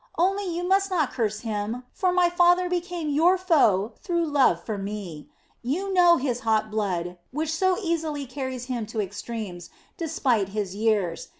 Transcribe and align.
Only 0.17 0.45
you 0.45 0.63
must 0.67 0.89
not 0.89 1.11
curse 1.11 1.41
him; 1.41 1.83
for 1.93 2.11
my 2.11 2.27
father 2.27 2.67
became 2.67 3.09
your 3.11 3.37
foe 3.37 3.93
through 4.01 4.25
love 4.25 4.63
for 4.63 4.75
me. 4.79 5.29
You 5.61 5.93
know 5.93 6.17
his 6.17 6.39
hot 6.39 6.71
blood, 6.71 7.19
which 7.29 7.53
so 7.53 7.77
easily 7.77 8.25
carries 8.25 8.65
him 8.65 8.87
to 8.87 8.99
extremes, 8.99 9.69
despite 9.97 10.49
his 10.57 10.73
years. 10.75 11.27